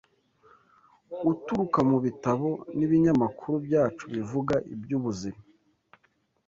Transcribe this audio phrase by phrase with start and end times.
[1.31, 5.41] uturuka mu bitabo n’ibinyamakuru byacu bivuga iby’ubuzima.